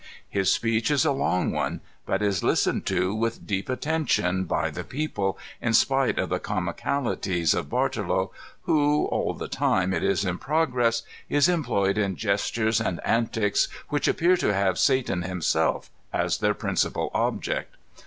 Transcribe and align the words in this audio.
His 0.27 0.51
speech 0.51 0.89
is 0.89 1.05
a 1.05 1.11
long 1.11 1.51
one, 1.51 1.79
but 2.07 2.23
is 2.23 2.43
listened 2.43 2.87
to 2.87 3.13
with 3.13 3.45
deep 3.45 3.69
attention 3.69 4.45
by 4.45 4.71
the 4.71 4.83
people, 4.83 5.37
in 5.61 5.75
spite 5.75 6.17
of 6.17 6.29
the 6.29 6.39
comicalities 6.39 7.53
of 7.53 7.69
Bartolo, 7.69 8.31
who, 8.63 9.05
all 9.11 9.35
the 9.35 9.47
time 9.47 9.93
it 9.93 10.03
is 10.03 10.25
in 10.25 10.39
progress, 10.39 11.03
is 11.29 11.47
employed 11.47 11.99
in 11.99 12.15
gestures 12.15 12.81
and 12.81 12.99
antics 13.05 13.67
which 13.89 14.07
appear 14.07 14.35
to 14.37 14.55
have 14.55 14.79
Satan 14.79 15.21
himself 15.21 15.91
as 16.11 16.39
their 16.39 16.55
principal 16.55 17.11
object. 17.13 17.75